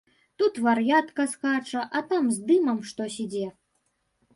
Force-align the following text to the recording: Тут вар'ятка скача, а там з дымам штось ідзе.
Тут 0.37 0.53
вар'ятка 0.67 1.27
скача, 1.35 1.85
а 1.99 2.03
там 2.09 2.23
з 2.39 2.45
дымам 2.51 2.85
штось 2.93 3.23
ідзе. 3.27 3.49